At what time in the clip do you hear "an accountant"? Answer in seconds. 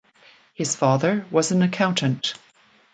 1.51-2.33